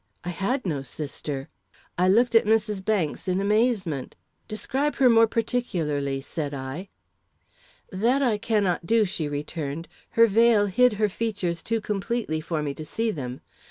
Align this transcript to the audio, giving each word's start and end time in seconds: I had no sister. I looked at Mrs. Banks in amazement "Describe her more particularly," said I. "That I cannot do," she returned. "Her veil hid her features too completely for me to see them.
I 0.23 0.29
had 0.29 0.65
no 0.65 0.81
sister. 0.81 1.47
I 1.95 2.07
looked 2.07 2.33
at 2.33 2.45
Mrs. 2.45 2.83
Banks 2.83 3.27
in 3.27 3.39
amazement 3.39 4.15
"Describe 4.47 4.95
her 4.95 5.11
more 5.11 5.27
particularly," 5.27 6.21
said 6.21 6.55
I. 6.55 6.89
"That 7.91 8.23
I 8.23 8.39
cannot 8.39 8.87
do," 8.87 9.05
she 9.05 9.27
returned. 9.27 9.87
"Her 10.17 10.25
veil 10.25 10.65
hid 10.65 10.93
her 10.93 11.07
features 11.07 11.61
too 11.61 11.81
completely 11.81 12.41
for 12.41 12.63
me 12.63 12.73
to 12.73 12.83
see 12.83 13.11
them. 13.11 13.41